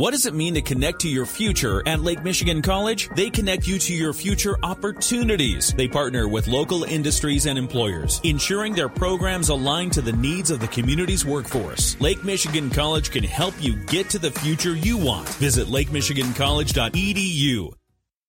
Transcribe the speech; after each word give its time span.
What 0.00 0.12
does 0.12 0.24
it 0.24 0.32
mean 0.32 0.54
to 0.54 0.62
connect 0.62 1.00
to 1.00 1.10
your 1.10 1.26
future 1.26 1.86
at 1.86 2.00
Lake 2.00 2.24
Michigan 2.24 2.62
College? 2.62 3.10
They 3.16 3.28
connect 3.28 3.68
you 3.68 3.78
to 3.80 3.92
your 3.92 4.14
future 4.14 4.56
opportunities. 4.62 5.74
They 5.74 5.88
partner 5.88 6.26
with 6.26 6.48
local 6.48 6.84
industries 6.84 7.44
and 7.44 7.58
employers, 7.58 8.18
ensuring 8.24 8.72
their 8.72 8.88
programs 8.88 9.50
align 9.50 9.90
to 9.90 10.00
the 10.00 10.14
needs 10.14 10.50
of 10.50 10.58
the 10.58 10.68
community's 10.68 11.26
workforce. 11.26 12.00
Lake 12.00 12.24
Michigan 12.24 12.70
College 12.70 13.10
can 13.10 13.24
help 13.24 13.52
you 13.60 13.76
get 13.76 14.08
to 14.08 14.18
the 14.18 14.30
future 14.30 14.74
you 14.74 14.96
want. 14.96 15.28
Visit 15.34 15.66
lakemichigancollege.edu. 15.66 17.74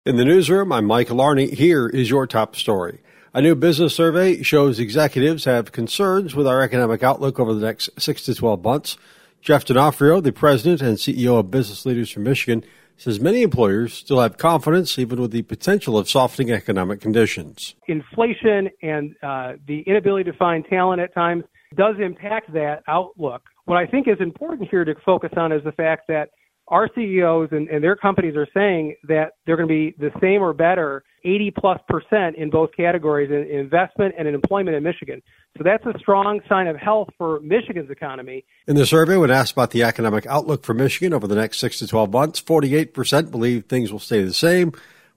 In 0.06 0.18
the 0.18 0.26
newsroom, 0.26 0.74
I'm 0.74 0.84
Mike 0.84 1.08
Arney. 1.08 1.54
Here 1.54 1.88
is 1.88 2.10
your 2.10 2.28
top 2.28 2.58
story. 2.58 3.00
A 3.34 3.42
new 3.42 3.56
business 3.56 3.96
survey 3.96 4.44
shows 4.44 4.78
executives 4.78 5.46
have 5.46 5.72
concerns 5.72 6.36
with 6.36 6.48
our 6.48 6.62
economic 6.62 7.02
outlook 7.02 7.40
over 7.40 7.54
the 7.54 7.66
next 7.66 7.92
6 7.98 8.24
to 8.24 8.36
12 8.36 8.62
months. 8.62 8.98
Jeff 9.42 9.66
Donofrio, 9.66 10.22
the 10.22 10.32
president 10.32 10.82
and 10.82 10.98
CEO 10.98 11.40
of 11.40 11.50
Business 11.50 11.86
Leaders 11.86 12.12
for 12.12 12.20
Michigan, 12.20 12.64
says 12.96 13.20
many 13.20 13.42
employers 13.42 13.94
still 13.94 14.20
have 14.20 14.38
confidence 14.38 15.00
even 15.00 15.20
with 15.20 15.32
the 15.32 15.42
potential 15.42 15.98
of 15.98 16.08
softening 16.08 16.52
economic 16.52 17.02
conditions. 17.02 17.74
Inflation 17.88 18.70
and 18.84 19.16
uh, 19.24 19.54
the 19.66 19.82
inability 19.88 20.30
to 20.30 20.38
find 20.38 20.64
talent 20.70 21.02
at 21.02 21.12
times 21.16 21.44
does 21.76 21.96
impact 22.00 22.54
that 22.54 22.84
outlook. 22.88 23.42
What 23.66 23.78
I 23.78 23.88
think 23.88 24.08
is 24.08 24.18
important 24.20 24.70
here 24.70 24.86
to 24.86 24.94
focus 25.04 25.32
on 25.36 25.52
is 25.52 25.64
the 25.64 25.72
fact 25.72 26.08
that 26.10 26.30
our 26.72 26.90
CEOs 26.96 27.50
and, 27.52 27.68
and 27.68 27.84
their 27.84 27.98
companies 27.98 28.36
are 28.38 28.48
saying 28.54 28.96
that 29.04 29.34
they're 29.46 29.58
going 29.58 29.68
to 29.68 29.74
be 29.74 29.94
the 30.00 30.12
same 30.22 30.42
or 30.42 30.54
better 30.54 31.04
80 31.26 31.52
plus 31.52 31.80
percent 31.88 32.38
in 32.38 32.50
both 32.50 32.72
categories 32.76 33.30
in, 33.30 33.44
in 33.44 33.60
investment 33.60 34.16
and 34.18 34.28
in 34.28 34.34
employment 34.34 34.76
in 34.76 34.82
Michigan. 34.82 35.22
So 35.58 35.64
that's 35.66 35.86
a 35.86 36.00
strong 36.00 36.40
sign 36.48 36.68
of 36.68 36.78
health 36.78 37.10
for 37.18 37.42
Michigan's 37.42 37.92
economy. 37.92 38.46
In 38.68 38.78
the 38.78 38.86
survey, 38.86 39.18
when 39.18 39.30
asked 39.30 39.52
about 39.52 39.72
the 39.72 39.84
economic 39.84 40.26
outlook 40.26 40.64
for 40.64 40.74
Michigan 40.74 41.14
over 41.14 41.28
the 41.28 41.36
next 41.36 41.60
six 41.60 41.78
to 41.80 41.88
12 41.88 42.12
months, 42.12 42.42
48% 42.42 43.30
believe 43.30 43.66
things 43.66 43.92
will 43.92 44.00
stay 44.00 44.24
the 44.24 44.34
same, 44.34 44.72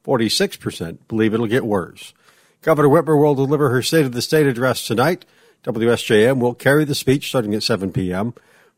46% 0.05 0.99
believe 1.07 1.33
it'll 1.33 1.47
get 1.47 1.65
worse. 1.65 2.13
Governor 2.63 2.89
Whitmer 2.89 3.21
will 3.21 3.37
deliver 3.37 3.71
her 3.71 3.81
State 3.81 4.07
of 4.07 4.13
the 4.13 4.23
State 4.23 4.47
address 4.47 4.87
tonight. 4.87 5.25
WSJM 5.63 6.41
will 6.41 6.55
carry 6.55 6.85
the 6.85 6.95
speech 6.95 7.29
starting 7.29 7.55
at 7.55 7.63
7 7.63 7.93
p.m. 7.93 8.35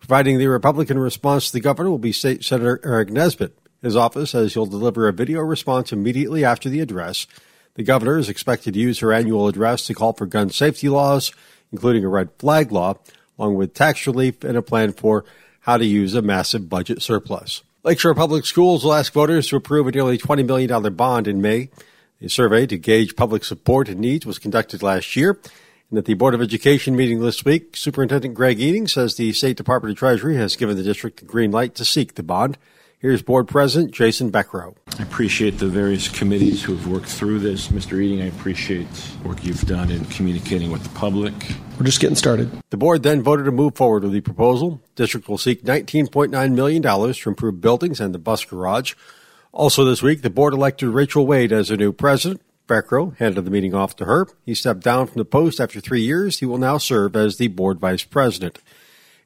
Providing 0.07 0.39
the 0.39 0.47
Republican 0.47 1.01
response 1.01 1.49
to 1.49 1.55
the 1.55 1.61
governor 1.61 1.91
will 1.91 1.99
be 1.99 2.12
State 2.12 2.45
Senator 2.45 2.79
Aric 2.85 3.11
Nesbitt. 3.11 3.59
His 3.83 3.97
office 3.97 4.31
says 4.31 4.55
he'll 4.55 4.65
deliver 4.65 5.09
a 5.09 5.12
video 5.12 5.41
response 5.41 5.91
immediately 5.93 6.45
after 6.45 6.69
the 6.69 6.79
address. 6.79 7.27
The 7.75 7.83
governor 7.83 8.17
is 8.17 8.29
expected 8.29 8.75
to 8.75 8.81
use 8.81 9.01
her 9.01 9.12
annual 9.12 9.49
address 9.49 9.84
to 9.87 9.95
call 9.95 10.12
for 10.12 10.27
gun 10.27 10.51
safety 10.51 10.89
laws, 10.89 11.33
including 11.73 12.05
a 12.05 12.09
red 12.09 12.31
flag 12.39 12.71
law, 12.71 12.95
along 13.37 13.57
with 13.57 13.75
tax 13.75 14.07
relief 14.07 14.45
and 14.45 14.57
a 14.57 14.62
plan 14.62 14.93
for 14.93 15.25
how 15.62 15.77
to 15.77 15.84
use 15.84 16.15
a 16.15 16.23
massive 16.23 16.69
budget 16.69 17.03
surplus. 17.03 17.65
Lakeshore 17.83 18.15
Public 18.15 18.47
Schools 18.47 18.84
will 18.84 18.95
ask 18.95 19.12
voters 19.12 19.49
to 19.49 19.57
approve 19.57 19.89
a 19.89 19.91
nearly 19.91 20.19
$20 20.19 20.47
million 20.47 20.95
bond 20.95 21.27
in 21.27 21.43
May. 21.43 21.69
A 22.23 22.29
survey 22.29 22.65
to 22.67 22.79
gauge 22.79 23.17
public 23.17 23.43
support 23.43 23.89
and 23.89 23.99
needs 23.99 24.25
was 24.25 24.39
conducted 24.39 24.84
last 24.84 25.17
year. 25.17 25.41
And 25.89 25.98
at 25.98 26.05
the 26.05 26.15
Board 26.15 26.34
of 26.34 26.42
Education 26.42 26.97
meeting 26.97 27.20
this 27.20 27.45
week, 27.45 27.77
Superintendent 27.77 28.34
Greg 28.34 28.59
Eating 28.59 28.89
says 28.89 29.15
the 29.15 29.33
State 29.33 29.56
Department 29.56 29.93
of 29.93 29.98
Treasury 29.98 30.37
has 30.37 30.56
given 30.56 30.77
the 30.77 30.83
district 30.83 31.20
the 31.20 31.25
green 31.25 31.53
light 31.53 31.77
to 31.77 31.84
seek 31.84 32.17
the 32.17 32.25
bond. 32.25 32.59
Here's 32.98 33.23
Board 33.23 33.47
President 33.47 33.93
Jason 33.93 34.33
Beckrow. 34.33 34.75
I 34.98 35.05
appreciate 35.05 35.59
the 35.59 35.69
various 35.69 36.09
committees 36.09 36.61
who 36.61 36.75
have 36.75 36.89
worked 36.89 37.06
through 37.06 37.39
this. 37.39 37.69
Mr. 37.69 38.03
Eating, 38.03 38.20
I 38.20 38.27
appreciate 38.27 38.89
work 39.23 39.45
you've 39.45 39.62
done 39.62 39.93
in 39.93 40.05
communicating 40.06 40.73
with 40.73 40.83
the 40.83 40.89
public. 40.89 41.34
We're 41.78 41.87
just 41.87 42.00
getting 42.00 42.17
started. 42.17 42.50
The 42.71 42.77
board 42.77 43.05
then 43.05 43.23
voted 43.23 43.45
to 43.45 43.53
move 43.53 43.77
forward 43.77 44.03
with 44.03 44.12
the 44.12 44.23
proposal. 44.23 44.81
District 44.97 45.28
will 45.28 45.39
seek 45.39 45.62
$19.9 45.62 46.53
million 46.53 46.83
to 46.83 47.28
improve 47.28 47.61
buildings 47.61 48.00
and 48.00 48.12
the 48.12 48.19
bus 48.19 48.45
garage. 48.45 48.95
Also 49.53 49.84
this 49.84 50.03
week, 50.03 50.23
the 50.23 50.31
board 50.31 50.53
elected 50.53 50.89
Rachel 50.89 51.27
Wade 51.28 51.53
as 51.53 51.69
their 51.69 51.77
new 51.77 51.93
president. 51.93 52.41
Beckrow 52.67 53.17
handed 53.17 53.45
the 53.45 53.50
meeting 53.50 53.75
off 53.75 53.97
to 53.97 54.05
her. 54.05 54.28
He 54.45 54.55
stepped 54.55 54.83
down 54.83 55.06
from 55.06 55.19
the 55.19 55.25
post 55.25 55.60
after 55.60 55.81
three 55.81 56.03
years. 56.03 56.41
He 56.41 56.47
will 56.47 56.59
now 56.59 56.78
serve 56.78 57.16
as 57.16 57.37
the 57.37 57.49
board 57.49 57.78
vice 57.78 58.04
president. 58.04 58.59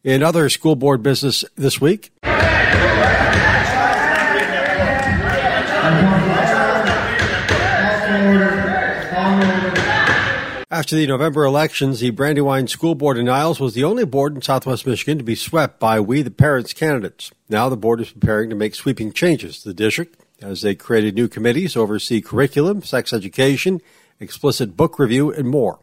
In 0.02 0.22
other 0.22 0.48
school 0.48 0.76
board 0.76 1.02
business 1.02 1.44
this 1.56 1.80
week, 1.80 2.12
After 10.72 10.94
the 10.94 11.06
November 11.06 11.44
elections, 11.44 11.98
the 12.00 12.10
Brandywine 12.10 12.68
School 12.68 12.94
Board 12.94 13.18
in 13.18 13.26
Niles 13.26 13.58
was 13.58 13.74
the 13.74 13.84
only 13.84 14.04
board 14.04 14.34
in 14.34 14.40
southwest 14.40 14.86
Michigan 14.86 15.18
to 15.18 15.24
be 15.24 15.34
swept 15.34 15.80
by 15.80 15.98
We 15.98 16.22
the 16.22 16.30
Parents 16.30 16.72
candidates. 16.72 17.32
Now 17.48 17.68
the 17.68 17.76
board 17.76 18.00
is 18.00 18.12
preparing 18.12 18.48
to 18.50 18.56
make 18.56 18.74
sweeping 18.74 19.12
changes 19.12 19.60
to 19.60 19.68
the 19.68 19.74
district 19.74 20.18
as 20.42 20.62
they 20.62 20.74
created 20.74 21.14
new 21.14 21.28
committees 21.28 21.74
to 21.74 21.80
oversee 21.80 22.20
curriculum, 22.20 22.82
sex 22.82 23.12
education, 23.12 23.80
explicit 24.18 24.76
book 24.76 24.98
review, 24.98 25.32
and 25.32 25.48
more. 25.48 25.78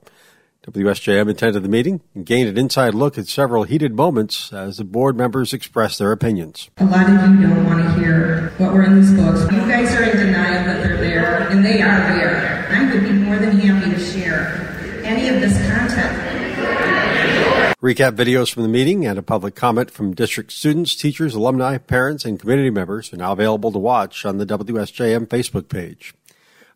WSJM 0.67 1.29
attended 1.29 1.63
the 1.63 1.69
meeting 1.69 2.01
and 2.13 2.25
gained 2.25 2.49
an 2.49 2.57
inside 2.57 2.93
look 2.93 3.17
at 3.17 3.27
several 3.27 3.63
heated 3.63 3.93
moments 3.93 4.51
as 4.51 4.77
the 4.77 4.83
board 4.83 5.15
members 5.15 5.53
expressed 5.53 5.97
their 5.97 6.11
opinions. 6.11 6.69
A 6.77 6.85
lot 6.85 7.09
of 7.09 7.39
you 7.39 7.47
don't 7.47 7.65
want 7.65 7.81
to 7.85 7.93
hear 7.99 8.51
what 8.57 8.73
were 8.73 8.83
in 8.83 8.99
these 8.99 9.13
books. 9.13 9.41
You 9.43 9.59
guys 9.59 9.95
are 9.95 10.03
in 10.03 10.17
denial 10.17 10.65
that 10.65 10.83
they're 10.83 10.97
there, 10.97 11.47
and 11.49 11.63
they 11.63 11.81
are 11.81 12.13
there. 12.13 12.67
I 12.69 12.93
would 12.93 13.03
be 13.03 13.13
more 13.13 13.37
than 13.37 13.57
happy 13.57 13.91
to 13.91 13.99
share 13.99 15.01
any 15.05 15.29
of 15.29 15.39
this 15.39 15.55
content. 15.71 17.56
Recap 17.79 18.13
videos 18.13 18.51
from 18.51 18.63
the 18.63 18.69
meeting 18.69 19.05
and 19.05 19.19
a 19.19 19.21
public 19.21 19.53
comment 19.53 19.91
from 19.91 20.15
district 20.15 20.51
students, 20.51 20.95
teachers, 20.95 21.35
alumni, 21.35 21.77
parents, 21.77 22.25
and 22.25 22.39
community 22.39 22.71
members 22.71 23.13
are 23.13 23.17
now 23.17 23.33
available 23.33 23.71
to 23.71 23.77
watch 23.77 24.25
on 24.25 24.39
the 24.39 24.47
WSJM 24.47 25.27
Facebook 25.27 25.69
page. 25.69 26.15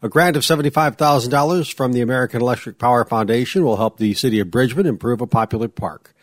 A 0.04 0.10
grant 0.10 0.36
of 0.36 0.44
$75,000 0.44 1.74
from 1.74 1.94
the 1.94 2.02
American 2.02 2.40
Electric 2.40 2.78
Power 2.78 3.04
Foundation 3.04 3.64
will 3.64 3.78
help 3.78 3.98
the 3.98 4.14
city 4.14 4.40
of 4.40 4.52
Bridgman 4.52 4.86
improve 4.86 5.22
a 5.22 5.26
popular 5.26 5.68
park. 5.68 6.14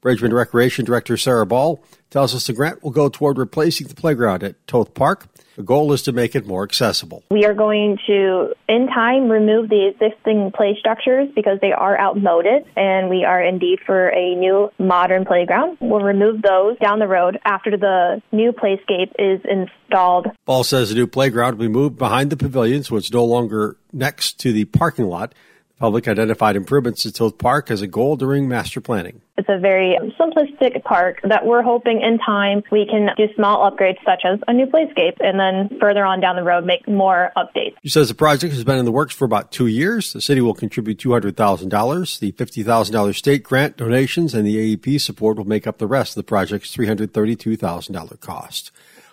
Bridgman 0.00 0.32
Recreation 0.32 0.84
Director 0.84 1.16
Sarah 1.16 1.46
Ball 1.46 1.82
tells 2.10 2.34
us 2.34 2.46
the 2.46 2.52
grant 2.52 2.82
will 2.82 2.90
go 2.90 3.08
toward 3.08 3.38
replacing 3.38 3.88
the 3.88 3.94
playground 3.94 4.42
at 4.42 4.66
Toth 4.66 4.94
Park. 4.94 5.26
The 5.56 5.62
goal 5.62 5.92
is 5.92 6.02
to 6.02 6.12
make 6.12 6.36
it 6.36 6.46
more 6.46 6.62
accessible. 6.62 7.24
We 7.30 7.46
are 7.46 7.54
going 7.54 7.98
to, 8.06 8.52
in 8.68 8.88
time, 8.88 9.30
remove 9.30 9.70
the 9.70 9.88
existing 9.88 10.52
play 10.54 10.76
structures 10.78 11.28
because 11.34 11.58
they 11.62 11.72
are 11.72 11.98
outmoded, 11.98 12.66
and 12.76 13.08
we 13.08 13.24
are 13.24 13.42
indeed 13.42 13.78
for 13.84 14.08
a 14.08 14.34
new 14.34 14.70
modern 14.78 15.24
playground. 15.24 15.78
We'll 15.80 16.00
remove 16.00 16.42
those 16.42 16.78
down 16.78 16.98
the 16.98 17.08
road 17.08 17.38
after 17.44 17.76
the 17.76 18.22
new 18.32 18.52
playscape 18.52 19.12
is 19.18 19.40
installed. 19.44 20.26
Ball 20.44 20.62
says 20.62 20.90
the 20.90 20.94
new 20.94 21.06
playground 21.06 21.58
will 21.58 21.66
be 21.66 21.72
moved 21.72 21.96
behind 21.96 22.30
the 22.30 22.36
pavilion 22.36 22.82
so 22.82 22.96
it's 22.96 23.12
no 23.12 23.24
longer 23.24 23.78
next 23.92 24.38
to 24.40 24.52
the 24.52 24.66
parking 24.66 25.06
lot. 25.06 25.34
Public 25.78 26.08
identified 26.08 26.56
improvements 26.56 27.02
to 27.02 27.12
Toth 27.12 27.36
Park 27.36 27.70
as 27.70 27.82
a 27.82 27.86
goal 27.86 28.16
during 28.16 28.48
master 28.48 28.80
planning. 28.80 29.20
It's 29.36 29.48
a 29.50 29.58
very 29.58 29.98
simplistic 30.18 30.82
park 30.84 31.20
that 31.22 31.44
we're 31.44 31.60
hoping 31.60 32.00
in 32.00 32.18
time 32.18 32.62
we 32.72 32.86
can 32.86 33.10
do 33.18 33.26
small 33.34 33.70
upgrades 33.70 33.98
such 34.02 34.22
as 34.24 34.38
a 34.48 34.54
new 34.54 34.64
playscape 34.64 35.18
and 35.20 35.38
then 35.38 35.78
further 35.78 36.02
on 36.06 36.20
down 36.20 36.36
the 36.36 36.42
road 36.42 36.64
make 36.64 36.88
more 36.88 37.30
updates. 37.36 37.74
She 37.82 37.90
says 37.90 38.08
the 38.08 38.14
project 38.14 38.54
has 38.54 38.64
been 38.64 38.78
in 38.78 38.86
the 38.86 38.92
works 38.92 39.14
for 39.14 39.26
about 39.26 39.52
two 39.52 39.66
years. 39.66 40.14
The 40.14 40.22
city 40.22 40.40
will 40.40 40.54
contribute 40.54 40.98
$200,000. 40.98 42.18
The 42.20 42.32
$50,000 42.32 43.14
state 43.14 43.42
grant 43.42 43.76
donations 43.76 44.32
and 44.32 44.46
the 44.46 44.76
AEP 44.76 44.98
support 44.98 45.36
will 45.36 45.44
make 45.44 45.66
up 45.66 45.76
the 45.76 45.86
rest 45.86 46.12
of 46.12 46.24
the 46.24 46.26
project's 46.26 46.74
$332,000 46.74 48.20
cost. 48.20 48.70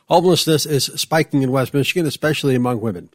Homelessness 0.08 0.66
is 0.66 0.86
spiking 0.86 1.42
in 1.42 1.52
West 1.52 1.74
Michigan, 1.74 2.06
especially 2.06 2.56
among 2.56 2.80
women. 2.80 3.10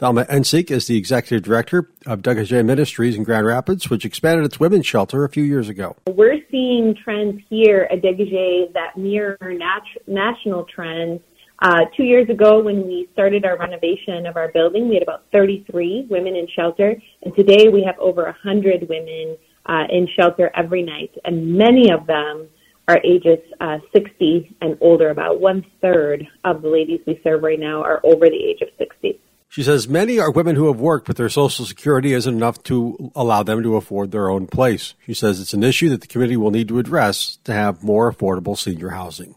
Thelma 0.00 0.24
Ensink 0.30 0.70
is 0.70 0.86
the 0.86 0.96
executive 0.96 1.42
director 1.42 1.90
of 2.06 2.22
Degage 2.22 2.64
Ministries 2.64 3.16
in 3.16 3.22
Grand 3.22 3.44
Rapids, 3.44 3.90
which 3.90 4.06
expanded 4.06 4.46
its 4.46 4.58
women's 4.58 4.86
shelter 4.86 5.24
a 5.24 5.28
few 5.28 5.44
years 5.44 5.68
ago. 5.68 5.94
We're 6.06 6.40
seeing 6.50 6.94
trends 7.04 7.38
here 7.50 7.86
at 7.92 8.00
Degage 8.00 8.72
that 8.72 8.96
mirror 8.96 9.36
nat- 9.42 9.82
national 10.06 10.64
trends. 10.74 11.20
Uh, 11.58 11.80
two 11.94 12.04
years 12.04 12.30
ago, 12.30 12.62
when 12.62 12.86
we 12.86 13.10
started 13.12 13.44
our 13.44 13.58
renovation 13.58 14.24
of 14.24 14.38
our 14.38 14.50
building, 14.52 14.88
we 14.88 14.94
had 14.94 15.02
about 15.02 15.24
33 15.32 16.06
women 16.08 16.34
in 16.34 16.48
shelter, 16.56 16.96
and 17.22 17.36
today 17.36 17.68
we 17.68 17.82
have 17.84 17.98
over 17.98 18.22
100 18.22 18.88
women 18.88 19.36
uh, 19.66 19.84
in 19.90 20.08
shelter 20.18 20.50
every 20.56 20.82
night, 20.82 21.10
and 21.26 21.58
many 21.58 21.92
of 21.92 22.06
them 22.06 22.48
are 22.88 22.98
ages 23.04 23.38
uh, 23.60 23.76
60 23.92 24.56
and 24.62 24.78
older. 24.80 25.10
About 25.10 25.42
one 25.42 25.62
third 25.82 26.26
of 26.44 26.62
the 26.62 26.68
ladies 26.68 27.00
we 27.06 27.20
serve 27.22 27.42
right 27.42 27.60
now 27.60 27.82
are 27.82 28.00
over 28.02 28.30
the 28.30 28.42
age 28.42 28.62
of 28.62 28.68
60. 28.78 29.19
She 29.50 29.64
says 29.64 29.88
many 29.88 30.20
are 30.20 30.30
women 30.30 30.54
who 30.54 30.68
have 30.68 30.78
worked, 30.78 31.08
but 31.08 31.16
their 31.16 31.28
Social 31.28 31.66
Security 31.66 32.12
isn't 32.12 32.36
enough 32.36 32.62
to 32.62 33.10
allow 33.16 33.42
them 33.42 33.64
to 33.64 33.74
afford 33.74 34.12
their 34.12 34.30
own 34.30 34.46
place. 34.46 34.94
She 35.04 35.12
says 35.12 35.40
it's 35.40 35.54
an 35.54 35.64
issue 35.64 35.88
that 35.88 36.02
the 36.02 36.06
committee 36.06 36.36
will 36.36 36.52
need 36.52 36.68
to 36.68 36.78
address 36.78 37.36
to 37.42 37.52
have 37.52 37.82
more 37.82 38.12
affordable 38.12 38.56
senior 38.56 38.90
housing. 38.90 39.34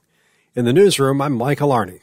In 0.54 0.65
the 0.65 0.71
newsroom, 0.71 1.19
I'm 1.19 1.33
Michael 1.33 1.69
Arney. 1.69 2.01